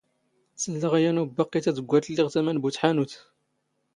ⵙⵍⵍⴰⵖ 0.61 0.93
ⵉ 0.99 1.01
ⵢⴰⵏ 1.09 1.17
ⵓⴱⴱⴰⵇⵇⵉ 1.23 1.59
ⵜⴰⴷⴳⴳⴰⵜ 1.65 2.05
ⵍⵍⵉ 2.11 2.23
ⴳ 2.23 2.27
ⵜⴰⵎⴰ 2.33 2.51
ⵏ 2.53 2.57
ⴱⵓ 2.59 2.69
ⵜⵃⴰⵏⵓⵜ. 2.75 3.13